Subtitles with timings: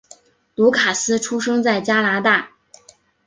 [0.55, 2.49] 卢卡斯出生在加拿大。